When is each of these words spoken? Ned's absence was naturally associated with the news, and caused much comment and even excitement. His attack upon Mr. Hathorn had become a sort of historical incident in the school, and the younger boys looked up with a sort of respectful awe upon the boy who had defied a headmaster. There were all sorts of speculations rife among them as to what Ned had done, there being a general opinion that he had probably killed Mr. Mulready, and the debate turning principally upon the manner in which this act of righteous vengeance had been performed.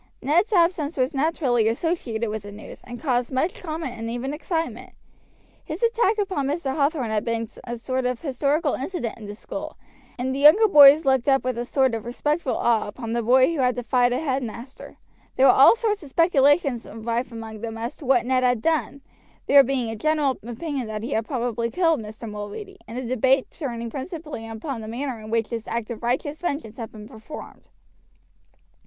Ned's 0.23 0.51
absence 0.51 0.97
was 0.97 1.13
naturally 1.13 1.67
associated 1.67 2.31
with 2.31 2.41
the 2.41 2.51
news, 2.51 2.81
and 2.85 2.99
caused 2.99 3.31
much 3.31 3.61
comment 3.61 3.93
and 3.99 4.09
even 4.09 4.33
excitement. 4.33 4.93
His 5.63 5.83
attack 5.83 6.17
upon 6.17 6.47
Mr. 6.47 6.73
Hathorn 6.75 7.11
had 7.11 7.23
become 7.23 7.47
a 7.65 7.77
sort 7.77 8.07
of 8.07 8.19
historical 8.19 8.73
incident 8.73 9.19
in 9.19 9.27
the 9.27 9.35
school, 9.35 9.77
and 10.17 10.33
the 10.33 10.39
younger 10.39 10.67
boys 10.67 11.05
looked 11.05 11.29
up 11.29 11.43
with 11.43 11.55
a 11.59 11.65
sort 11.65 11.93
of 11.93 12.03
respectful 12.05 12.57
awe 12.57 12.87
upon 12.87 13.13
the 13.13 13.21
boy 13.21 13.53
who 13.53 13.59
had 13.59 13.75
defied 13.75 14.11
a 14.11 14.17
headmaster. 14.17 14.97
There 15.35 15.45
were 15.45 15.51
all 15.51 15.75
sorts 15.75 16.01
of 16.01 16.09
speculations 16.09 16.87
rife 16.91 17.31
among 17.31 17.61
them 17.61 17.77
as 17.77 17.97
to 17.97 18.05
what 18.07 18.25
Ned 18.25 18.41
had 18.43 18.59
done, 18.63 19.01
there 19.45 19.61
being 19.63 19.91
a 19.91 19.95
general 19.95 20.35
opinion 20.41 20.87
that 20.87 21.03
he 21.03 21.11
had 21.11 21.27
probably 21.27 21.69
killed 21.69 21.99
Mr. 22.01 22.27
Mulready, 22.27 22.79
and 22.87 22.97
the 22.97 23.03
debate 23.05 23.51
turning 23.51 23.91
principally 23.91 24.47
upon 24.47 24.81
the 24.81 24.87
manner 24.87 25.19
in 25.19 25.29
which 25.29 25.49
this 25.49 25.67
act 25.67 25.91
of 25.91 26.01
righteous 26.01 26.41
vengeance 26.41 26.77
had 26.77 26.91
been 26.91 27.07
performed. 27.07 27.69